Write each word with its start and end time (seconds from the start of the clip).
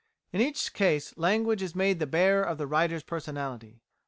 In 0.33 0.41
each 0.41 0.73
case 0.73 1.15
language 1.15 1.61
is 1.61 1.75
made 1.75 1.99
the 1.99 2.07
bearer 2.07 2.41
of 2.41 2.57
the 2.57 2.65
writer's 2.65 3.03
personality. 3.03 3.83